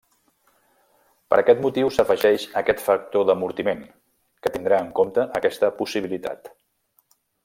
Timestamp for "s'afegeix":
1.97-2.45